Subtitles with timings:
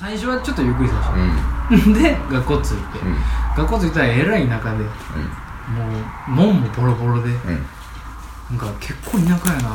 [0.00, 1.12] 最初はちょっとゆっくりさ
[1.70, 1.94] せうん。
[1.94, 3.16] た で学校着いて、うん。
[3.56, 4.84] 学校着いたらえらい田舎でも
[6.28, 8.56] う門もボロボロでうん。
[8.56, 9.68] なんか結構田舎やな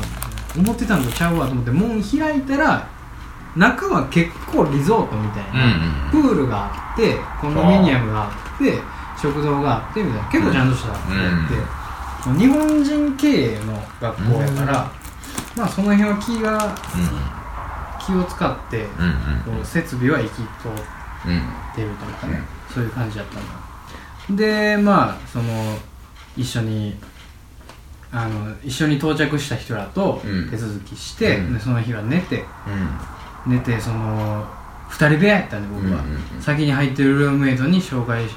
[0.57, 2.87] 思ってたんとちゃうわと思って門開いたら
[3.55, 5.81] 中は結構リゾートみたいな、うん
[6.11, 8.81] プールがあってコンドミニアムがあって
[9.21, 10.27] 食堂があってみたいな。
[10.29, 14.91] 結構ちゃんとしたって、日本人経営の学校やから、
[15.57, 16.75] まあその辺は気が
[18.05, 18.85] 気を使って
[19.47, 20.43] うんうん設備は行き通っ
[21.27, 21.41] うん
[21.75, 22.41] てるというかね、
[22.73, 25.77] そういう感じだったんだでまあその
[26.37, 26.95] 一緒に
[28.11, 30.49] あの一緒に到着した人らとうん。
[30.49, 31.53] 手続きして、うん。
[31.53, 32.45] でその日は寝て
[33.45, 33.53] うん。
[33.53, 34.45] 寝てその
[34.89, 36.41] 2人部屋やったんで僕は、うんうんうん。
[36.41, 38.35] 先に入ってるルームメイトに紹介し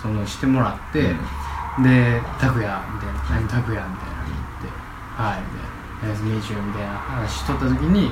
[0.00, 4.68] そのしてもらって、で「拓也」みたいな「何拓也」みたいなの言って
[5.14, 8.10] 「はい」みたいな「ナイスミーチュー」みたいな話しとった時に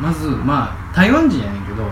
[0.00, 1.84] まずまあ台湾人やねんけど、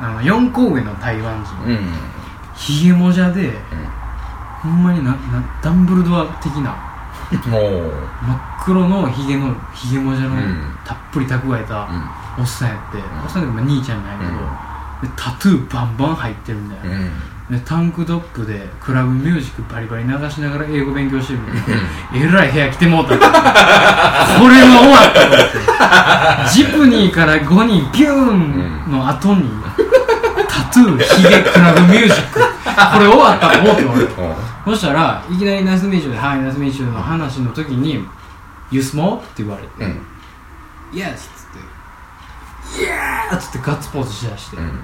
[0.00, 1.70] あの4個上の台湾人、うん。
[1.70, 2.18] うん
[2.58, 3.52] ヒゲもじゃで
[4.60, 5.16] ほんまになな
[5.62, 6.76] ダンブルドア的な
[7.30, 10.76] 真っ黒のヒゲのヒゲもじゃの、うん。
[10.84, 11.88] たっぷり蓄えた
[12.36, 13.00] おっさんやって、ん。
[13.22, 14.18] おっさんでも兄ちゃんなんや
[15.00, 16.90] けど、タトゥーバンバン入ってるんだよ、うん。
[16.90, 16.96] で
[17.64, 21.40] タンクトップでクラブミュージックバリバリ流しながら英語勉強してる
[22.14, 23.28] えらい部屋来てもうたこれ
[24.60, 25.52] は終わったと思っ
[26.44, 26.52] て。
[26.52, 29.48] ジプニーから5人ピューンの後に
[30.46, 32.38] タトゥーヒゲクラブミュージック。
[32.38, 34.06] これ終わったと思って俺。
[34.66, 38.06] そしたらいきなりナイスミーチューで「はいナイスミーチュー」の話の時に
[38.70, 39.84] 「You smoke?」って言われて。
[39.84, 40.06] うん
[40.92, 41.24] 「Yes」っつっ
[42.76, 44.58] て「Yeah!」っつってガッツポーズしだして。
[44.58, 44.82] うん。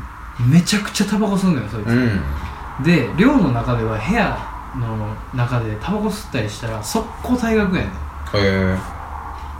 [0.50, 2.20] めちゃくちゃタバコ吸うのよそいつ、うん
[2.82, 4.36] で寮の中では部屋
[4.76, 7.90] の中でタバコ吸ったりしたら速攻退学やね
[8.34, 8.94] へん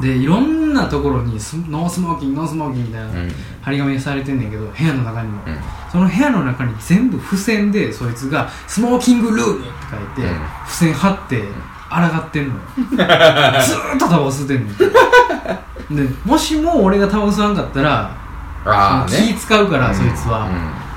[0.01, 3.31] でいろんなところにスノースモーキングノースモーキングみたいな、えうん。
[3.63, 5.59] 張り紙がされてんねんけど部屋の中にも、うん。
[5.93, 9.69] その部屋の中に全部付箋でそいつが「スモーキングルーム」って
[10.17, 10.39] 書いて、うん。
[10.67, 11.45] 付箋貼って
[11.89, 12.61] 抗ってんのよ。
[12.91, 18.11] ずーっとタバコ吸ってんねんでもしも俺がタバコ吸わんかったら
[18.65, 20.49] ああその気ね使うから、そいつは、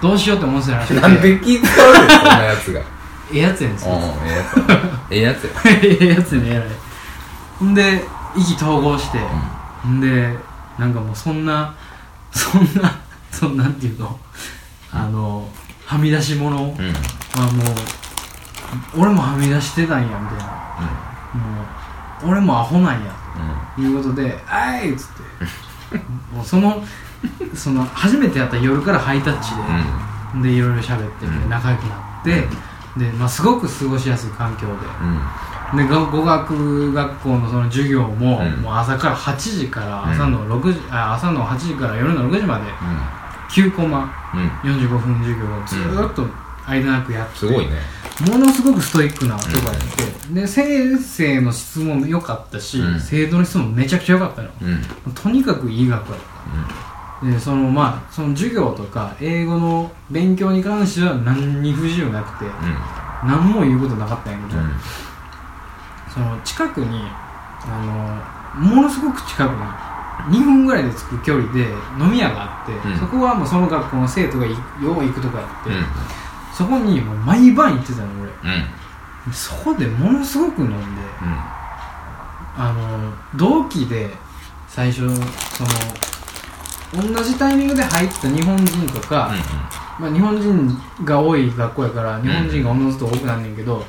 [0.01, 1.01] どうしようって思ってたらしくて。
[1.01, 2.81] なんで気使うのそんなやつが。
[3.33, 4.69] ええやつやねんそいつうんええやつや。
[5.11, 5.51] ええやつや。
[5.83, 6.63] ええやつね偉い。
[7.59, 8.03] ほんで
[8.35, 9.17] 意気投合して、
[9.83, 10.33] ほんで
[10.77, 11.75] なんかもうそんな
[12.31, 12.99] そんな
[13.31, 14.19] そんなんていうの？
[14.91, 15.47] あの
[15.85, 16.85] はみ出し物はもうん。
[16.85, 16.93] うんう、
[18.97, 20.45] 俺もはみ出してたんやみたいな。
[21.33, 23.13] もう俺もアホなんや。
[23.75, 25.07] ということで「あい!」っつっ
[25.89, 25.97] て。
[26.33, 26.83] もうその
[27.55, 29.51] その初めてやった夜からハイタッチ
[30.41, 31.49] で、でいろいろ喋ってうん。
[31.49, 32.43] 仲良くなって、
[32.99, 34.73] で、まあ、すごく過ごしやすい環境で。
[34.73, 35.21] うん。
[35.75, 38.61] でが語学学校のその授業も,、うん。
[38.61, 42.65] もう朝から8時から朝の6時、あ朝の8時から夜の6時まで
[43.49, 44.41] 9コマうん。
[44.41, 44.47] うん
[44.77, 46.25] 45分授業をずーっと
[46.67, 47.73] 間なくやって、すごいね。
[48.29, 49.75] ものすごくストイックなとこやっ
[50.27, 52.99] て、で先生の質問も良かったし、うん。
[52.99, 54.49] 生徒の質問もめちゃくちゃ良かったの。
[54.61, 55.13] うん。
[55.13, 56.86] とにかくいい学校やった
[57.23, 62.51] でそのまあその授業とか英語の勉強に関しては何に不自由なくて
[63.25, 64.59] 何も言うことなかったんやけど、
[66.13, 67.01] その近くに
[67.65, 71.61] あのものすごく近くに2分ぐらいで着く距離で
[71.99, 72.97] 飲み屋があって、うん。
[72.97, 75.85] そこはもうその学校の生徒がいよう行くとこやって、うん。
[76.53, 78.31] そこにもう毎晩行ってたの俺。
[78.31, 79.33] うん。
[79.33, 80.77] そこでものすごく飲んで
[82.55, 84.09] あの同期で
[84.67, 85.69] 最初その
[86.93, 89.31] 同じタイミングで入った日本人とか、
[89.99, 93.83] まあ、日本人が多い学校やから日本人がおのずと多くなんねんけど、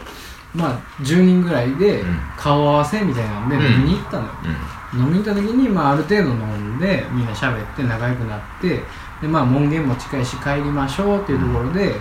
[0.54, 2.18] まあ10人ぐらいでうん。
[2.36, 3.62] 顔合わせみたいなんでうん。
[3.62, 4.30] 飲みに行ったのよ、
[4.94, 8.82] 飲みに行った時に、まあ、ある程度飲んでみんな喋って仲良くなって
[9.20, 11.94] で、まあ、門限も近いし帰りましょうっていうところで、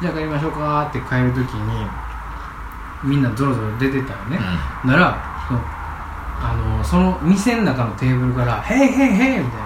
[0.00, 1.86] じゃあ帰りましょうかって帰る時に
[3.04, 4.38] みんなゾロゾロ出てたよね、
[4.84, 5.60] ならその
[6.38, 9.65] あのその店の中のテーブルから「ヘイヘイヘイ!」みたいな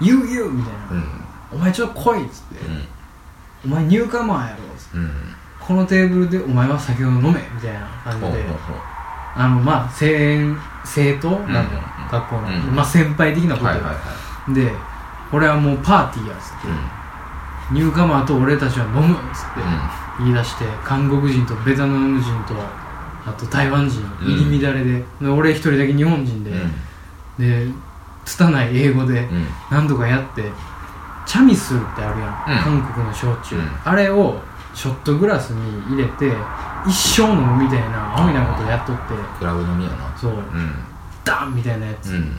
[0.00, 1.02] ユーユー!」みたいな
[1.52, 2.56] 「お前ちょっと来い!」っつって
[3.64, 5.36] 「お前ニューカマーやろ」っつって。
[5.58, 8.46] このテーブルでお前は酒を飲めみたいな感じで。
[9.34, 10.54] あのまあ生
[10.84, 11.30] 生徒？
[11.30, 11.66] なの、うん
[12.08, 12.76] 学校の、うん。
[12.76, 13.64] まあ先輩的なこと。
[13.64, 14.72] よ、はいはいはで
[15.32, 16.68] 俺はもうパーティーやっつって、
[17.72, 19.60] ニューカマーと俺たちは飲むっつって。
[20.18, 22.54] 言い出して韓国人とベトナム人と
[23.26, 24.34] あと台湾人うん。
[24.46, 26.52] 入り乱れで,、で俺一人だけ日本人で、
[27.38, 27.68] で
[28.26, 29.26] 拙い英語で
[29.70, 30.42] 何とかやって
[31.24, 32.82] チャミスルってあるやん、うん。
[32.82, 33.68] 韓国の焼酎、うん。
[33.84, 34.38] あれを
[34.74, 36.32] ショットグラスに入れて
[36.86, 39.02] 一生飲むみたいな青みたいなことやっとって。
[39.38, 40.14] クラブ飲みやな。
[40.16, 40.32] そう。
[40.32, 40.74] うん。
[41.24, 42.36] ダンみたいなやつ、うん。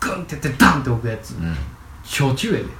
[0.00, 1.56] グンってやってダンって置くやつ、うん。
[2.02, 2.64] 焼酎やで。
[2.64, 2.70] うん。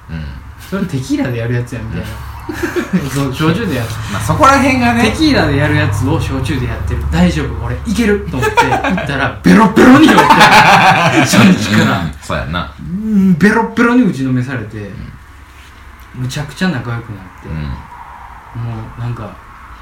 [0.59, 2.07] それテキーラでやるやつやみたいな
[3.13, 3.89] そう焼酎でやる。
[4.13, 7.05] まあそこら辺がテねキーラでやるやつを焼酎でやってる。
[7.11, 8.27] 大丈夫俺いける。
[8.31, 10.23] と思って 行ったらベロベロに酔って
[11.21, 12.01] 初日から。
[12.01, 12.73] うんそうやんな。
[12.81, 14.93] うんベロベロに打ちのめされて
[16.15, 17.57] むちゃくちゃ仲良くなって、うん。
[18.63, 19.31] もうなんか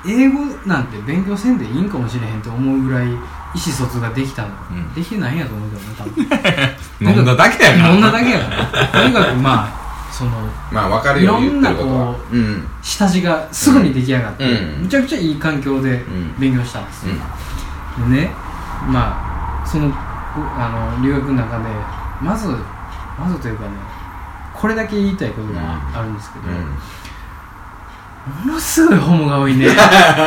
[0.07, 4.95] 英語なんて勉強せんでいいんかもしれへんと思うぐらい意思疎通ができたの、うん。
[4.95, 6.29] できてないんやと思うけどね
[7.01, 7.15] 多分。
[7.17, 7.89] 飲んだだけやから。
[7.91, 8.87] 飲んだだけやから。
[8.87, 10.31] とにかくまあその
[10.73, 11.95] まあ分かるよ言ってることは。
[11.95, 12.69] いろんなこうん。
[12.83, 14.83] 下地がすぐに出来上がって、うん。
[14.83, 16.35] むちゃくちゃいい環境でん。
[16.39, 17.09] 勉強したんです。
[17.09, 17.15] よ、
[17.99, 18.13] うん。
[18.13, 18.31] でね
[18.89, 21.65] まあそのあの留学の中で
[22.23, 22.49] まず
[23.19, 23.71] まずというかね
[24.55, 25.61] これだけ言いたいことが
[25.95, 26.53] あるんですけど、も
[28.53, 29.69] のすごいホモが多いね。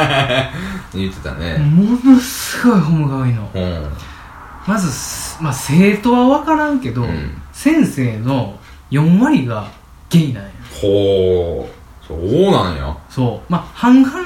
[0.94, 1.58] 言ってたね。
[1.58, 3.50] ものすごいホモが多いの。
[3.54, 3.90] うん。
[4.66, 7.42] まずす、まあ、生徒は分からんけど、うん。
[7.52, 8.58] 先生の
[8.92, 9.68] 4割が
[10.10, 10.50] ゲイなんや。
[10.82, 12.06] ほう。
[12.06, 12.96] そうなんや。
[13.10, 13.52] そう。
[13.52, 14.18] まあ半々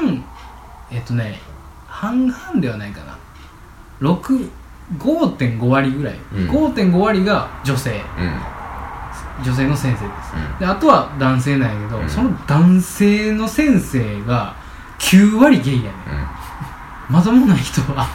[0.91, 1.39] えっとね
[1.87, 3.17] 半々ではないかな。
[4.01, 4.49] 6
[4.99, 6.49] 5.5割ぐらい、うん。
[6.49, 8.01] 5.5割が女性。
[8.19, 9.43] うん。
[9.43, 10.59] 女性の先生です、うん。
[10.59, 12.09] であとは男性なんやけど、うん。
[12.09, 14.55] その男性の先生が
[14.99, 15.93] 9割ゲイやねん。
[17.09, 18.07] まともな人は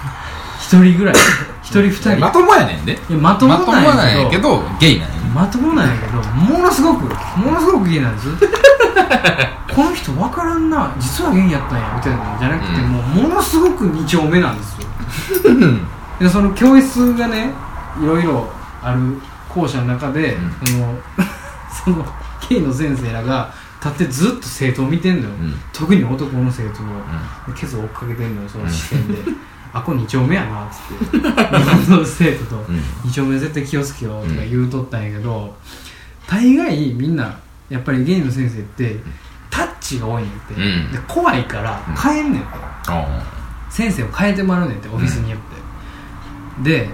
[0.61, 1.15] 1人ぐらい。
[1.15, 1.21] 1
[1.63, 2.21] 人2人。
[2.21, 2.93] まともやねんで。
[2.93, 7.05] いやまともなんやけどゲイなんやまともなんやけどものすごく
[7.39, 8.29] ものすごくゲイなんです。
[9.75, 12.89] この人分からんな実はゲイやったんやみたいなのじゃなくて、うん。
[12.91, 14.89] もうものすごく二丁目なんですよ。
[16.19, 17.53] でその教室がね
[18.03, 20.55] いろいろある校舎の中で、うん。
[20.69, 20.99] その
[21.85, 22.07] その
[22.49, 23.53] ゲイの先生らが
[23.83, 25.55] 立ってずっと生徒を見てんのよ、うん。
[25.73, 29.15] 特に男の生徒を、ケツを追っかけてんのよその視線で、
[29.73, 31.19] あこれ二丁目やなっつって。
[31.21, 31.31] 日
[31.87, 32.83] 本の生徒と、うん。
[33.05, 35.57] 二丁目絶対気をつけようとか言うとったんやけど、
[36.27, 37.37] 大概みんな
[37.69, 39.01] やっぱりゲイの先生って
[39.51, 40.93] タッチが多いねんって、うん。
[40.93, 41.95] で怖いからうん。
[41.95, 42.51] 変えんねんって、
[42.89, 43.07] あ
[43.69, 46.91] 先生を変えてもらうねんってオフィスによって、で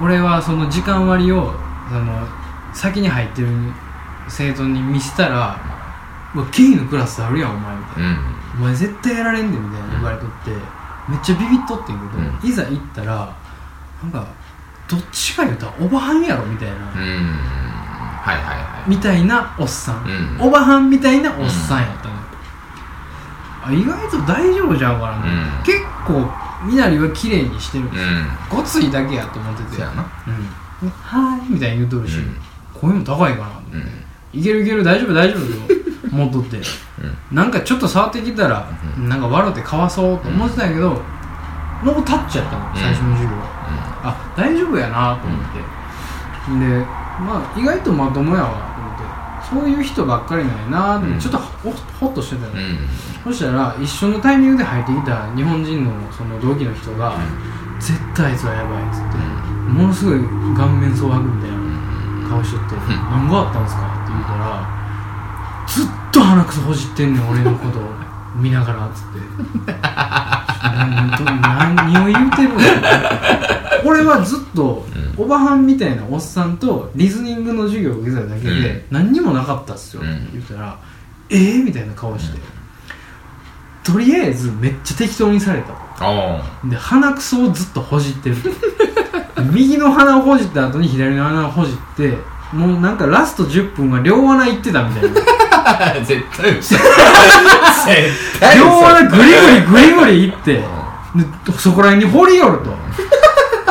[0.00, 1.54] 俺はその時間割を
[1.88, 2.26] その
[2.72, 3.48] 先に入ってる
[4.28, 5.58] 生徒に見せたら
[6.34, 8.08] 「うわゲイのクラスあるやんお前」みたいな。
[8.10, 8.40] うん。
[8.58, 10.50] お前絶対やられんねんみたいな言われとって
[11.10, 12.48] めっちゃビビっとってんけど、うん。
[12.48, 13.36] いざ行ったら
[14.02, 14.26] なんか
[14.88, 16.80] どっちか言うたらおばはんやろみたいな、うん。
[18.22, 18.90] はいはいはい。
[18.90, 20.40] みたいなおっさん、うん。
[20.40, 22.20] おばはんみたいなおっさんやったのよ、
[23.64, 25.62] あ意外と大丈夫じゃんかな、うん。
[25.64, 26.30] 結構
[26.64, 27.90] みなりは綺麗にしてる、うん。
[28.48, 29.76] ごついだけやと思ってて。
[29.76, 30.04] そうやな。
[30.26, 30.88] うん。
[30.88, 32.36] ではーいみたいに言うとるし、うん。
[32.72, 34.00] 声も高いかなと思って、うん
[34.32, 35.79] いけるいける大丈夫大丈夫よ
[36.12, 36.58] 思って。
[36.58, 37.36] うん。
[37.36, 38.68] なんかちょっと触ってきたら、
[38.98, 39.08] うん。
[39.08, 41.00] なんか笑ってかわそうと思ってたんやけど、
[41.84, 43.44] ノータッチやったの最初の授業は、
[44.04, 45.58] あ大丈夫やなと思って、
[46.66, 46.84] で
[47.24, 49.00] まあ意外とまともやわと思って。
[49.50, 51.18] そういう人ばっかりなんやなって、うん。
[51.18, 52.52] ちょっとほほっとしてたよ、
[53.24, 53.32] うん。
[53.32, 57.14] そしたら一緒のタイミングで入ってきた日本人のその同期の人が、
[57.78, 59.16] 絶対あいつはやばいっつって、
[59.72, 60.20] ものすごい
[60.56, 62.74] 顔面蒼白みたいな顔しとって
[63.10, 64.68] 「何があったんですか?」って言うたら
[65.66, 65.92] ずっと
[66.30, 67.80] 鼻くそほじってんねん俺のこと。
[67.80, 67.82] を
[68.36, 69.18] 見ながらっつって。
[71.42, 72.60] 何を言うてるの？
[73.84, 74.86] 俺はずっと
[75.18, 78.82] うおばはんみたいなおっさんとリスニングの授業を受けただけで、うん。
[78.90, 80.08] 何にもなかったっすよ、うん。
[80.08, 80.78] って言ったら
[81.30, 82.38] 「えー?」みたいな顔して、
[83.82, 85.72] とりあえずめっちゃ適当にされた。
[86.64, 88.36] で鼻くそをずっとほじってる。
[89.50, 92.16] 右の鼻をほじった後に左の鼻をほじって
[92.52, 95.20] もうなんかラスト10分は両穴行ってたみたいな。
[95.20, 95.39] あ
[96.04, 96.74] 絶対嘘。
[96.74, 96.82] 絶
[98.56, 100.54] 両穴グリグリグリグリ行って。
[100.54, 100.64] で
[101.58, 102.76] そこら辺に掘り寄ると。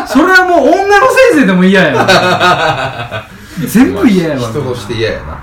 [0.07, 3.23] それはもう女の先生でも嫌やわ。
[3.67, 4.49] 全部嫌やわ。
[4.49, 5.37] 人として嫌やな。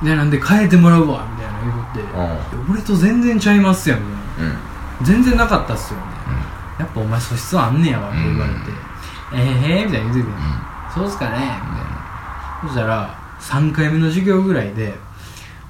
[0.00, 0.08] うん。
[0.08, 2.60] でなんで変えてもらうわみたいな言うとって。
[2.66, 2.72] うん。
[2.74, 4.04] 俺と全然ちゃいますやんみ
[4.36, 4.52] たいな。
[4.52, 4.58] うん。
[5.02, 6.40] 全然なかったっすよみたいな。
[6.80, 8.58] やっぱお前素質あんねやわって言われて、
[9.32, 10.38] えーへーみたいな言うてて、
[10.94, 11.58] そうっすかねみたいな。
[12.62, 13.10] そしたら
[13.40, 14.98] 3回目の授業ぐらいで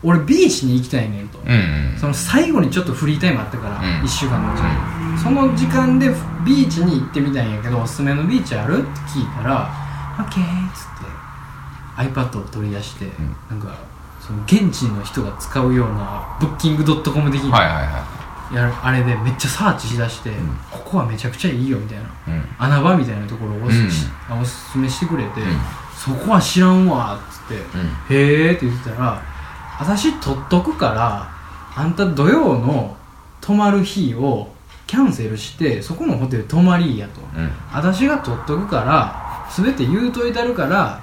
[0.02, 1.99] 俺ビーチに行きたいねんと、うんうん。
[1.99, 4.05] その最後にちょっとフリータイムあったから、うん。
[4.05, 6.09] 1週間のうちに、その時間で
[6.45, 9.71] ビーチに行ってみたいんやけどおすすめのビーチあるって聞いたら
[10.19, 13.11] 「オッケー」っつって iPad を取り出して、
[13.50, 13.75] なんか
[14.21, 18.19] その現地の人が使うようなブッキングドットコム的な、はいはいは
[18.52, 20.35] やるあれでめっちゃサーチしだして、ん。
[20.71, 22.45] ここはめちゃくちゃいいよみたいないうん。
[22.59, 24.40] 穴場みたいなところをおす,、うん。
[24.40, 25.61] おすすめしてくれて、うん。
[25.95, 28.17] そこは知らんわっつって、うん。
[28.17, 29.23] へーって言ってたら
[29.79, 31.31] 私取っとくから
[31.77, 32.97] あんた土曜の
[33.41, 34.49] 泊まる日を
[34.87, 37.21] キャンセルしてそこのホテル泊まりやと。
[37.37, 37.51] うん。
[37.73, 41.01] 私が取っとくから全て言うといたるから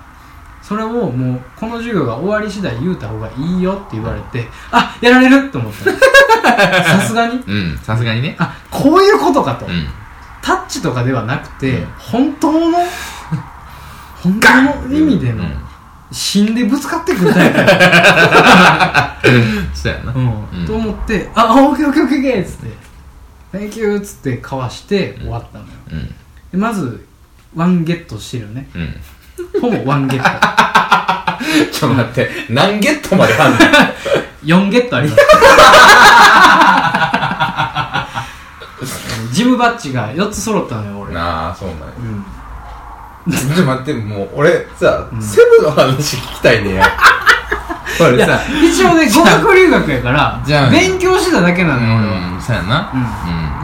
[0.62, 5.91] それをもうこの授業が終わり次第言うた方がいいよって言われてあやられると思った。
[6.84, 7.36] さすがに？
[7.36, 7.77] うん。
[7.77, 8.36] さすがにね。
[8.39, 9.88] あこういうことかと、うん。
[10.41, 11.88] タッチとかではなくて、うん。
[11.98, 12.77] 本当の
[14.24, 15.64] 本当の意味での、うん
[16.12, 19.17] 芯でぶつかってくるタイプや。
[19.74, 20.13] そうやな。
[20.13, 20.47] うん。
[20.59, 20.65] うん。
[20.65, 22.67] と思って「あオッケーオッケーオッケーオッケー」っつって
[23.57, 26.07] 「Thank you」っつってかわして終わったのよ、うん。
[26.07, 26.13] で
[26.53, 27.05] まず
[27.55, 28.67] ワンゲットしてるよね。
[28.75, 29.62] うん。
[29.62, 30.29] ほぼワンゲット。
[31.71, 32.29] ちょっと待って。
[32.50, 33.57] 何ゲットまであんの？
[34.45, 35.21] 4ゲットあります。
[39.31, 41.13] ジムバッジが4つ揃ったのよ俺。
[41.13, 41.85] なあそうなんや。
[41.97, 42.25] うん
[43.29, 45.22] ちょっと待ってもう俺さ、うん。
[45.22, 46.86] セブの話聞きたいねや。
[47.98, 52.29] いや俺さ一応ね語学留学やからじゃあ勉強してただけなのよ俺は。
[52.29, 52.91] うんそうやな。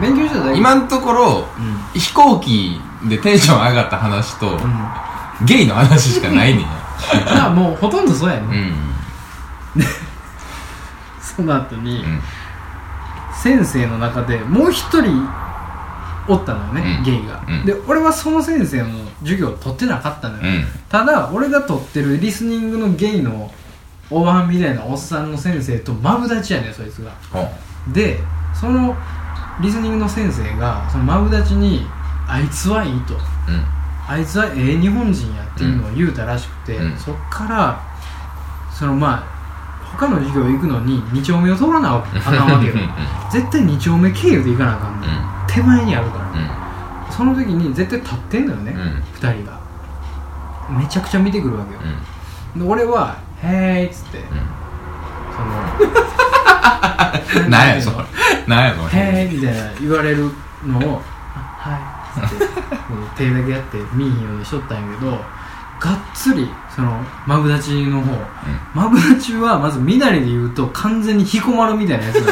[0.00, 0.14] ん。
[0.14, 0.58] 勉強してただけ。
[0.58, 2.00] 今のところうん。
[2.00, 5.46] 飛行機でテンション上がった話と、うん。
[5.46, 6.68] ゲイの話しかないねんや。
[7.34, 8.42] まあもうほとんどそうやね、
[9.76, 9.84] うん。
[11.20, 12.22] その後に、うん。
[13.34, 15.28] 先生の中でもう一人
[16.28, 17.04] おったのよね、うん。
[17.04, 17.66] ゲイが、うん。
[17.66, 18.88] で俺はその先生の
[19.20, 20.64] 授業を取ってなかったのよ、うん。
[20.88, 23.50] ただ俺が取ってるリスニングのゲイの
[24.10, 27.10] おばんみたいなおっさんの先生とマブダチやねんそいつが。
[27.32, 28.20] ほうで
[28.54, 28.96] その
[29.60, 31.86] リスニングの先生がそのマブダチに
[32.28, 33.14] 「あいつはいい」と。
[33.14, 33.20] うん
[34.08, 36.96] 「あいつはええ日本人や」っていうのを言うたらしくて、うん。
[36.96, 37.80] そっから
[38.72, 39.32] そのまあ
[39.96, 42.74] 他の授業行くのに2丁目を通らなあかんわけよ。
[42.74, 42.90] うん。
[43.30, 46.36] 絶対2丁目経由で行かなあかんの、うん手前にあるから、う
[47.10, 47.12] ん。
[47.12, 49.02] その時に絶対立ってんのよね、うん。
[49.20, 49.60] 2人が。
[50.70, 51.80] めちゃくちゃ見てくるわけよ、
[52.56, 54.24] で俺は「へーい」っつって、
[55.36, 55.42] そ
[57.44, 57.96] の なんやそれ。
[58.46, 59.02] なんやそれ。
[59.02, 60.30] へーいみたいな言われる
[60.64, 61.02] のを
[61.36, 61.80] 「あはい」
[62.24, 62.46] っつって。
[63.16, 65.10] 手だけやって見えへんようにしとったんやけど
[65.80, 68.06] がっつりそのマブダチの方。
[68.74, 72.22] マブダチはまずみなりで言うと完全に彦丸みたいなやつな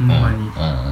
[0.00, 0.50] の ほんまに。
[0.56, 0.88] うんう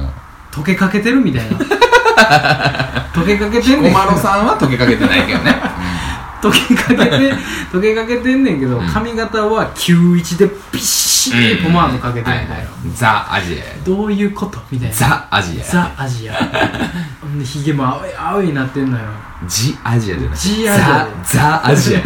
[0.51, 1.57] 溶けかけてるみたいな。
[3.13, 5.55] 溶けかけてんねんおまろさんは溶けかけてないけどね。
[6.41, 7.33] 溶けかけて
[7.71, 8.87] 溶けかけてんねんけどうん。
[8.87, 12.65] 髪型は91でビッシリポマードかけてるみたいな、
[12.95, 13.63] ザ・アジアや。
[13.85, 14.95] どういうことみたいな。
[14.95, 16.33] ザ・アジアザ・アジア。
[17.21, 19.03] ほんでヒゲも青い青いになってんのよ。
[19.47, 20.37] ジ・アジアじゃない。
[20.37, 20.85] ジアジア。
[20.85, 22.01] ザ・ザ・アジア。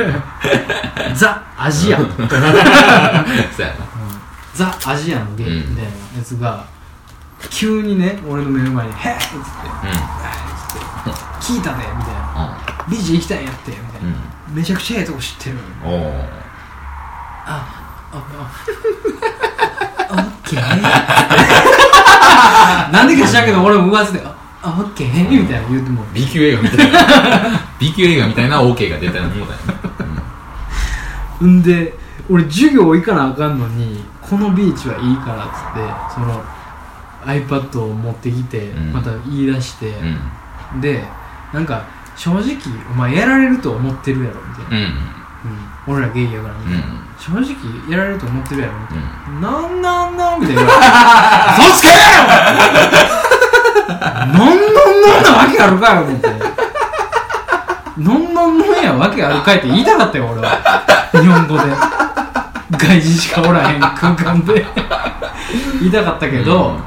[1.15, 1.99] ザ・アジア。
[4.53, 6.65] ザ・アジアのゲイみたいなやつが
[7.49, 9.41] 急にね俺の目の前に「へっ!」っつってう
[11.41, 12.43] 「聞いたで」みたいな。
[12.45, 12.57] ん
[12.89, 14.09] 「美人行きたいんやって」みたいな、
[14.51, 15.87] めちゃくちゃええとこ知ってるあ
[17.47, 17.65] あ
[18.13, 18.25] あ。
[20.11, 20.61] オッケー。
[22.91, 26.99] なんでか知らんけど俺も上手で「ああオッケー」みたいな言うても B 級映画みたいな
[27.79, 29.59] B 級映画みたいな OK が出たようなもんだよ
[31.41, 31.47] ね。
[31.47, 31.61] ん。
[31.63, 31.97] で
[32.29, 36.43] 俺授業行かなあかんのにこのビーチはいいからっつってその
[37.25, 38.93] iPad を持ってきてうん。
[38.93, 39.89] また言い出して、
[40.73, 40.81] うん。
[40.81, 41.03] で
[41.53, 42.57] なんか正直
[42.89, 44.83] お前やられると思ってるやろみたいな、うん。
[44.85, 47.45] うん、俺らゲイやからみたいな、うん。
[47.45, 49.01] 正直やられると思ってるやろみたいう
[49.31, 49.41] ん。
[49.41, 50.61] な、なんなんなんみたいな。
[50.61, 50.69] そっ
[51.79, 51.99] ちかよ
[53.87, 56.35] なんなんなんなわけあるかよ思ってな。
[56.35, 60.83] んなんなんやわけあるかいって言いたかったよ俺は。
[61.11, 61.63] 日本語で。
[62.77, 64.65] 外人しかおらへん空間で。
[65.79, 66.77] 言いたかったけど、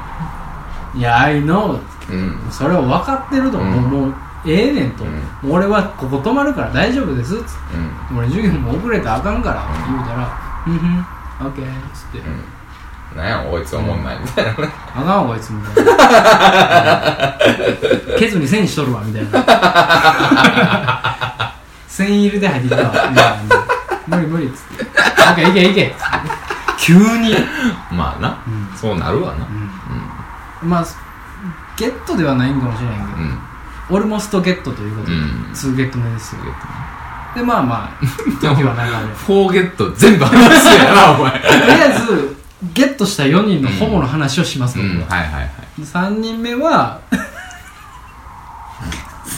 [0.95, 1.79] いや I know.
[2.09, 2.39] うん。
[2.51, 3.63] それは分かってると、う。
[3.63, 3.65] ん。
[3.65, 4.13] もう
[4.45, 5.07] ええねんと、う
[5.47, 5.51] ん。
[5.51, 7.35] 俺はここ泊まるから大丈夫です。
[7.35, 7.49] っつって
[8.11, 9.63] うん俺授業も遅れたらあかんから。
[9.87, 10.29] 言うたら
[10.67, 11.05] 「うんふん。
[11.41, 12.19] オッケー」っつって。
[12.19, 12.25] うん。
[13.17, 14.57] なんやこいつおもんないみたいなね
[14.95, 15.91] 「あかんわこいつ」みたいな
[18.19, 19.43] 「ケツに線しとるわ」みたいな
[21.89, 23.35] 「線入れで入ってきたわ」みたいな。
[24.05, 24.89] 無理無理」っつって「オ
[25.33, 26.03] ッケーいけいけ」っつって。
[26.77, 27.35] 急に、
[27.91, 28.37] まあな。
[28.47, 28.69] うん。
[28.77, 29.39] そうなるわな
[30.63, 30.85] まあ
[31.77, 33.39] ゲットではないんかもしれないけど、うん。
[33.91, 35.51] オルモストゲットということで、うん。
[35.51, 36.41] 2ゲット目ですよ。
[37.35, 38.05] でまあまあ
[38.41, 39.15] 時は流れ。
[39.15, 41.31] フォーゲット全部話すやなお前。
[41.31, 42.37] とりあえず
[42.73, 45.51] ゲットした4人の保護の話をします、うん僕は、はいはいはい。
[45.81, 46.99] 3人目は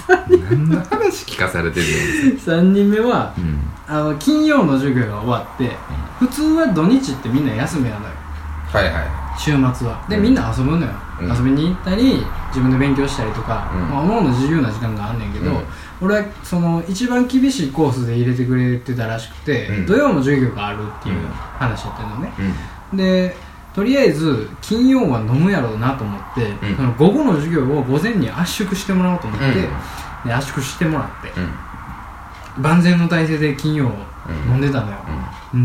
[0.07, 1.85] 何の話聞かされてる
[2.39, 3.71] 3人目はのうん。
[3.87, 5.69] あの金曜の授業が終わって
[6.19, 8.11] 普通は土日ってみんな休みなのよ。
[8.71, 10.05] はいはい週末は。
[10.09, 11.29] でうんみんな遊ぶのよ、うん。
[11.35, 13.89] 遊びに行ったり自分で勉強したりとか、うん。
[13.89, 15.63] まあ、思うの自由な時間があんねんけど、うん。
[16.01, 19.85] 俺はその一番厳しいコースで入れてくれてたらしくて、うん。
[19.85, 21.27] 土曜も授業があるっていううん。
[21.27, 22.31] 話だったのね、
[22.91, 22.97] うん。
[22.97, 23.35] で
[23.73, 26.75] とりあえず金曜は飲むやろうなと思って、うん。
[26.75, 29.53] その午後の授業を午前に圧縮してもらおうと思って、うん。
[30.25, 31.31] で圧縮してもらって
[32.59, 33.93] 万全の体制で金曜うん
[34.29, 34.97] 飲んでたのよ、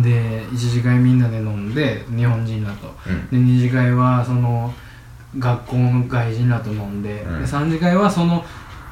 [0.02, 2.94] で1次会みんなで飲んで日本人らと。
[3.06, 3.46] うん。
[3.46, 4.72] で2次会はその
[5.38, 7.40] 学校の外人らと飲んで,、うん。
[7.40, 8.44] で3次会はその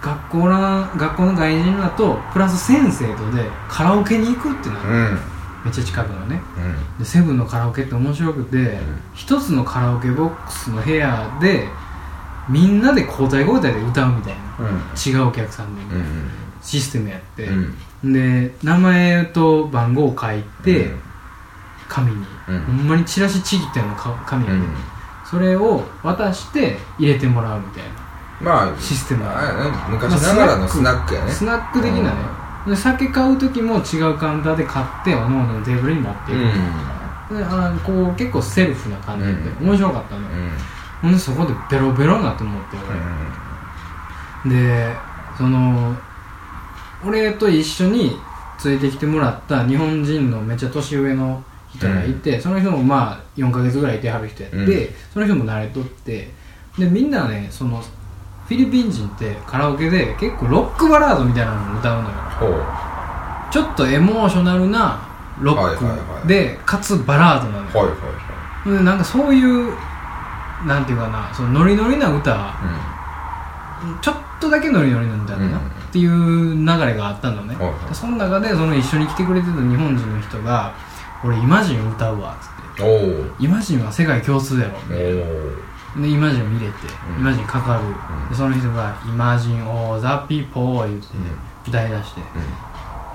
[0.02, 5.18] 学校ら学校の外人らとプラス先生とでカラオケに行くってなる、うん。
[5.64, 6.40] めっちゃ近くのね。
[6.58, 6.98] うん。
[6.98, 8.78] でセブンのカラオケって面白くて、
[9.14, 11.68] 一つのカラオケボックスの部屋で
[12.50, 14.68] みんなで交代交代で歌うみたいな。
[14.68, 15.12] うん。
[15.12, 16.04] 違うお客さんで、うん。
[16.60, 17.74] システムやって、うん
[18.12, 21.00] で名前と番号を書いて、うん。
[21.88, 22.60] 紙に、うん。
[22.60, 24.74] ほんまにチラシちぎったようなか紙やで、うん。
[25.24, 27.90] それを渡して入れてもらうみたいな
[28.40, 29.24] まあシステム。
[29.24, 31.30] あれね昔ながらのスナックやね。
[31.30, 31.80] スナック。
[31.80, 32.16] 的なね、
[32.66, 36.40] で酒買う時も違うカウンターで買っておのおののテーブルに持っていく、
[37.32, 37.38] うん。
[37.38, 39.68] であこう結構セルフな感じで、うん。
[39.68, 40.22] 面白かったの。
[40.22, 40.50] よ、うん。
[41.02, 42.76] ほんでそこでベロベロになって思って
[44.44, 44.96] 俺、で
[45.38, 45.96] その
[47.06, 48.16] 俺と一緒に
[48.64, 51.42] 連れてきてもらった日本人のめっちゃ年上の
[51.74, 54.94] 人がいて、その人もまあ4ヶ月ぐらいいてはる人やって、うん。
[55.12, 56.30] その人も慣れとって
[56.78, 57.82] でみんなねその
[58.46, 62.14] フィリピン人ってカラオケで結構ロックバラードみたいなのを歌うのよ。
[63.50, 65.08] ちょっとエモーショナルな
[65.40, 66.22] ロッはいはいはい。
[66.22, 67.98] クでかつバラードなのよ、はいはい
[68.64, 69.74] でなんかそういう
[70.66, 72.30] なんていうかなそのノリノリな歌。
[72.32, 72.54] は
[74.00, 77.88] ちょっとだけノリノリなんだよな、うんっていう流れがあったのね、はいはい。
[77.88, 80.74] でその中でその一緒に来てくれてた日本人の人が
[81.22, 82.82] 「俺イマジン歌うわ」っつって。
[82.82, 87.20] いおお「イマジンは世界共通やろ」でイマジンを入れて、うん。
[87.20, 88.28] イマジンかかる、ん。
[88.28, 91.06] でその人が「イマジン all the people」言って、
[91.68, 92.20] 歌い出して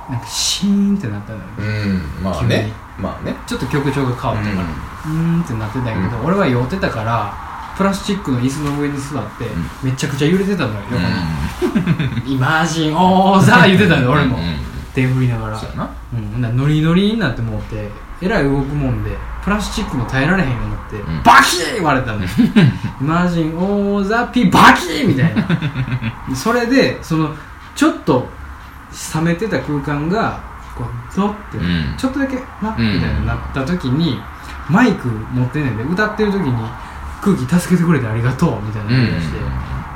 [0.10, 2.24] なんかシーンってなったのよ、うん。
[2.24, 2.72] まあね。
[2.98, 3.36] まあね。
[3.46, 7.49] ちょっと曲調が変わったから、うーんってなってたんやけど、う俺は酔ってたから
[7.80, 9.46] プラスチックの椅子の上に座って、
[9.82, 14.38] めちゃくちゃ揺れてたのよ横に、イマジンオーザー言ってたのよ俺も、
[14.94, 15.58] 手振りながら。
[15.58, 15.96] そうやな。
[16.14, 16.42] うん。
[16.42, 17.88] ならノリノリになってもうて
[18.22, 19.12] えらい動くもんで
[19.46, 21.24] プラスチックも耐えられへんようになって、ん。
[21.24, 22.28] バキー言われたのよ。
[23.00, 25.48] イマジンオーザピバキーみたいな。
[26.36, 27.34] それでその
[27.76, 28.30] ちょっと
[29.16, 30.38] 冷めてた空間が
[30.76, 31.94] こうドって、うん。
[31.96, 32.96] ちょっとだけな、うん。
[32.96, 34.22] みたいになった時に
[34.70, 36.54] マイク持ってんねんで歌ってる時に
[37.22, 39.38] 空気助けてくれてありがとうみたいなうん言い出して、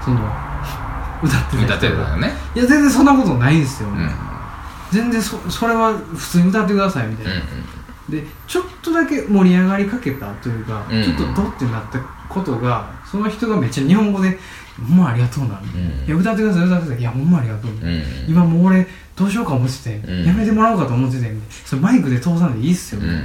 [0.03, 0.19] その
[1.23, 2.31] 歌ってた人が歌ってるからね。
[2.55, 3.97] いや全然そんなことないんですよ、うん。
[3.97, 4.09] うん
[4.91, 7.31] 全然そそれは普通に歌ってくださいみたいな、
[8.07, 14.37] でちょっとだけ盛り上がりかけたというか、うんちょっとドってなったことがその人がめっちゃ日本語で
[14.77, 16.05] 「ほんまありがとうな」うん。
[16.05, 17.87] いや歌ってください歌ってください」いやほんまありがとう」うん。
[17.87, 20.25] うん今もう俺どうしようか思ってて、うん。
[20.25, 23.23] やめてもらおうかと思っててんでそれマイクで通さんでいいっすよ、うん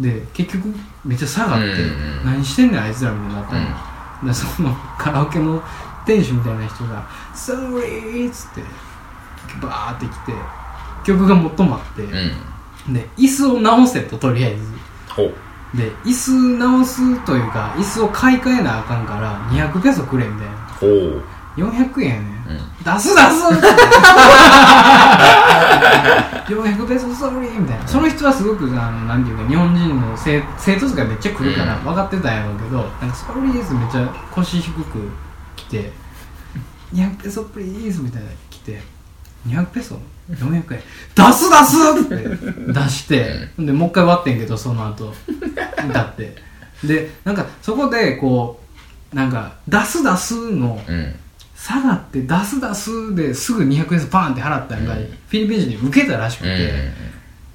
[0.00, 5.62] で結局めっちゃ下がって、うん何してんねんあいつらみたいになったの、でそのカラオケの
[6.06, 8.62] 店主みたいな人が「Sorry」っつって
[9.60, 10.32] バーって来て
[11.04, 12.94] 曲がもっと待って、うん。
[12.94, 14.62] で椅子を直せととりあえず。
[15.74, 20.54] で椅子直すというか椅子を買い替えなあかんから200ペソくれみたいな
[21.56, 22.34] 400円。
[22.84, 23.20] 出す出す
[26.52, 27.88] 400ペソソーリーみたいな。
[27.88, 31.84] その人はすごくあのなんていうか日本人の生生徒数がめっちゃ来るからうん。
[31.84, 35.10] 分かってたんやろうけど、なんかソーリーズめっちゃ腰低く
[35.56, 35.92] 来て
[36.92, 38.80] 200ペソプリーズみたいなの来て
[39.46, 39.98] 200ペソ
[40.30, 40.62] ？400円。
[40.62, 42.16] 出す出すって。
[42.72, 43.48] 出して。
[43.58, 45.14] でもう一回割ってんけどその後。
[45.88, 46.36] 歌って。
[46.82, 48.60] でなんかそこでこ
[49.12, 51.14] うなんか出す出すのうん
[51.64, 55.04] 下がって出す出すですぐ200円パーンって払ったのが、うん。
[55.06, 56.48] フィリピン人に受けたらしくうん。
[56.58, 56.70] て、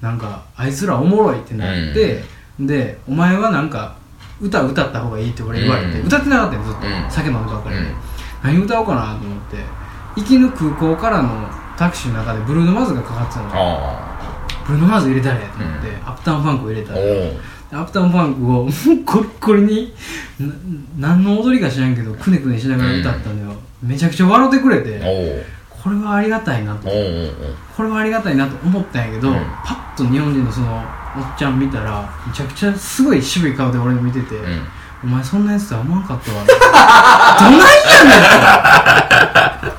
[0.01, 2.23] なんかあいつらおもろいってなって、
[2.59, 3.95] でお前はなんか
[4.41, 6.07] 歌歌った方がいいって俺言われて、うん。
[6.07, 7.11] 歌ってなかったよずっと、うん。
[7.11, 7.95] 酒飲んでばっかりで、うん。
[8.41, 9.57] 何歌おうかなと思って
[10.15, 13.49] 行きの空港からのタクシーの中でブルーノ・マーズがかかってたの。
[13.53, 14.09] あ
[14.65, 17.03] ブルーノ・マーズ入れたらやと思って、アップタウンファンクを入れたらお
[17.71, 18.65] アップタウンファンクを
[19.05, 19.93] コリッコリに
[20.97, 26.89] な何の踊りか知らんけどくねくねしながら歌ったのよ、めちゃくちゃ笑ってくれて、おこれはありがたいなと。
[27.77, 29.35] これはありがたいなと思ったんやけど、うん。
[29.63, 30.83] パッと日本人のその
[31.17, 34.61] おっちゃん見たらめちゃくちゃすごい渋い顔で俺の見てて、うん。
[35.03, 36.43] お前そんなやつとは思わんかったわ。
[37.39, 39.71] どないやねん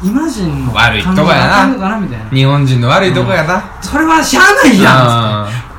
[0.00, 0.08] と。
[0.08, 2.28] イマジンの悪いとこやな。
[2.30, 3.62] 日本人の悪いとこやな。
[3.80, 4.90] それはしゃあないや
[5.68, 5.71] ん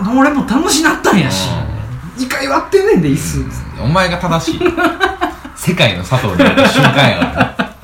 [0.00, 1.48] 俺も楽しなったんやし。
[2.18, 3.44] 2回割ってんねんで椅子。
[3.44, 4.60] つってーお前が正しい。
[5.56, 7.76] 世界の佐藤になった瞬間やから。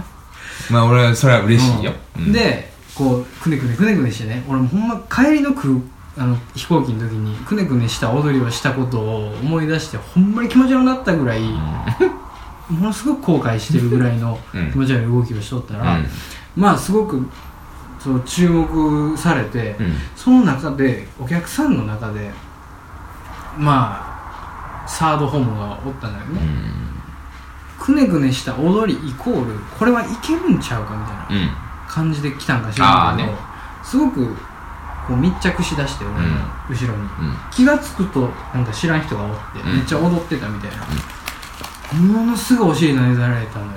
[0.70, 1.92] まあ俺はそれは嬉しいよ。
[2.16, 2.32] うん。
[2.32, 4.44] でこうくねくねくねくねしてね。
[4.48, 5.74] 俺もほんま帰りの空
[6.18, 11.40] あの飛行機の時にくねくねした踊りをしたことを思い出してほんまに気持ち悪くなったぐらい、
[12.68, 14.70] ものすごく後悔してるぐらいのうん。
[14.70, 16.06] 気持ち悪い動きをしとったら、うん。
[16.56, 17.26] まあすごく
[18.02, 19.94] そう注目されて、うん。
[20.16, 22.30] その中でお客さんの中で
[23.56, 26.40] まあサードホモがおったのよね、
[27.78, 31.50] くねくねした踊りイコールこれはいけるんちゃうかみたいなうん。
[31.88, 33.38] 感じで来たんか知らんけど、あーね。
[33.84, 34.34] すごく
[35.06, 36.20] こう密着しだして俺の
[36.70, 37.08] 後ろに、うん。
[37.50, 39.76] 気が付くとなんか知らん人がおって、うん。
[39.76, 43.72] めっちゃ踊ってたみたいな、ものすごいお尻のねだられたのよ、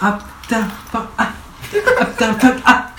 [0.00, 1.08] アッタンパッ
[1.98, 2.94] あアッタンパッあ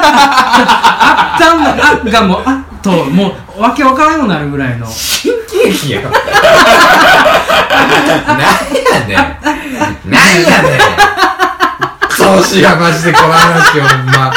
[0.00, 4.86] アッタンのあがもうあっともうわけわからんようになるぐらいの。
[4.86, 6.00] 新喜劇や。
[6.00, 6.16] んなんや
[9.06, 9.16] ねん。
[10.10, 10.80] なんやねん。
[12.10, 14.32] そうしやましてこの話ほんま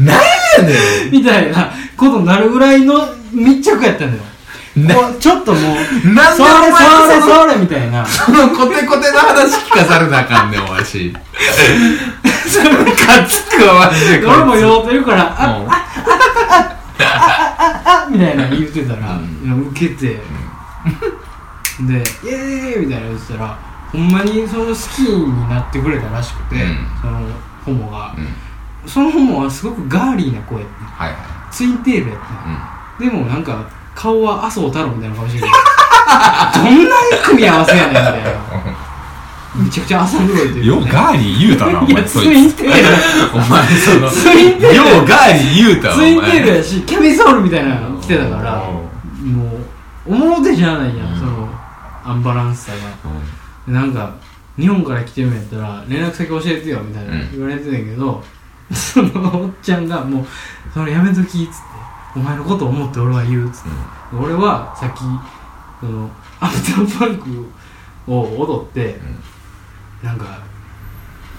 [0.00, 0.18] なんや
[0.66, 0.74] ね
[1.10, 4.18] みたいなことになるぐらいの密着やったのよ。
[4.74, 5.58] うちょっとも
[6.04, 8.06] うんなんでお前それそのそれみたいな。
[8.06, 11.14] そのコテコテの話聞かされなあかんねんわし
[12.42, 15.66] かつくわ俺も酔ってるからあうん。
[15.70, 15.74] あ
[18.10, 19.42] みたいな言ってたら、うん。
[19.44, 20.20] いや受けて、
[21.80, 23.58] で「イエーイ!」みたいな言ってたら
[23.90, 26.86] ほんまにその好きになってくれたらしくて、うん。
[27.00, 27.20] その
[27.64, 28.28] ホモが、うん。
[28.88, 31.04] そのホモはすごくガーリーな声やった。
[31.04, 31.18] はいは
[31.50, 32.26] ツインテールやった。
[33.04, 33.12] い、うん。
[33.12, 35.46] でもなんか顔は麻生太郎みたいな顔してる。
[36.54, 38.30] どんな組み合わせやねんみたいな
[39.54, 42.04] めちゃくちゃ浅黒いというようガーリー言うたな、おいや前。
[42.04, 42.24] ツ。
[42.24, 42.72] インテール
[43.34, 44.76] お前、その、ツインテール。
[44.76, 45.94] ようガーリー言うたわ。
[45.96, 48.64] ツインテールやしキャミソールみたいなの着てたから
[49.22, 49.56] も
[50.06, 51.18] うおもろでじゃないやん、うん。
[51.18, 51.48] その
[52.04, 52.78] アンバランスさが。
[53.68, 54.14] うなんか
[54.58, 57.30] 日本から来てるんやったら連絡先教えてよみたいなうん。
[57.32, 58.24] 言われてたんやけど、
[58.72, 60.26] そのおっちゃんがもう
[60.72, 61.52] 「それやめとき」っつって
[62.16, 63.68] 「お前のこと思って俺は言う」っつって、
[64.18, 65.00] 俺はさっき
[65.80, 66.10] その
[66.40, 67.46] アフターパンク
[68.06, 69.00] を踊って、
[70.02, 70.42] なんか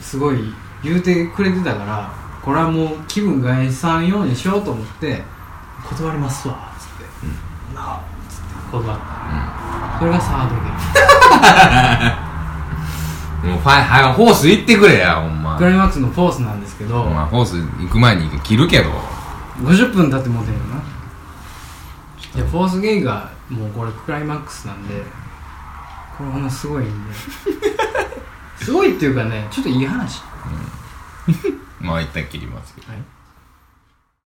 [0.01, 0.37] すごい
[0.83, 5.23] 言うてくれてたからこれはもう気分害さんようにしようと思って
[5.89, 7.03] 「断りますわ」っつって
[7.75, 9.13] 「なあ」っつって断った。
[9.99, 10.63] それがサードゲー
[13.43, 13.49] ム。
[13.53, 15.57] もうファイ、はホース行ってくれや、ほんま。
[15.57, 18.89] クライマックスのフォースなんですけど、お前、ホース行く前に切るけど。
[19.61, 20.81] 50分経ってもうてんよな。
[22.35, 24.95] でフォースゲイがもうこれクライマックスなんで
[26.17, 27.13] これほんますごいんで
[28.63, 30.21] すごいっていうかねちょっといい話。
[31.79, 32.91] まあ、一旦切りますけど。
[32.91, 33.01] はい